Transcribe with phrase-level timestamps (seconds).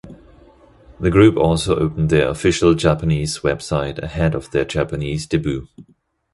[0.99, 5.67] The group also opened their official Japanese website ahead of their Japanese debut.